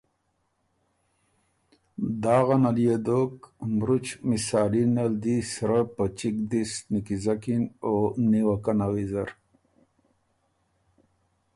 [2.23, 3.33] داغه نل يې دوک،
[3.77, 7.93] مرُچ مسالي نل دی سرۀ په چِګ دِس دِست نیکیزکِن او
[8.29, 9.29] نیوکنه ویزر۔